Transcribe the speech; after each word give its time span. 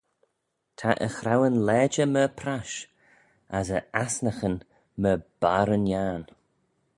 Ta 0.77 0.89
e 1.05 1.09
chraueyn 1.17 1.57
lajer 1.67 2.09
myr 2.13 2.31
prash, 2.39 2.77
as 3.57 3.67
e 3.77 3.79
asnaghyn 4.03 4.57
myr 5.01 5.19
barryn 5.41 5.89
yiarn. 5.91 6.23